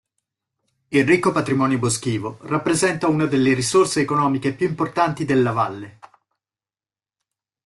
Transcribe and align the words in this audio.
Il 0.87 1.05
ricco 1.05 1.31
patrimonio 1.31 1.77
boschivo 1.77 2.39
rappresenta 2.47 3.05
una 3.07 3.27
delle 3.27 3.53
risorse 3.53 4.01
economiche 4.01 4.55
più 4.55 4.67
importanti 4.67 5.25
della 5.25 5.51
Valle. 5.51 5.99